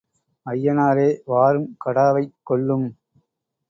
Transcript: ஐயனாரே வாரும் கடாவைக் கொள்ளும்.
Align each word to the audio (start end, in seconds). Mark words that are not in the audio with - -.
ஐயனாரே 0.45 1.07
வாரும் 1.25 1.69
கடாவைக் 1.85 2.35
கொள்ளும். 2.43 2.87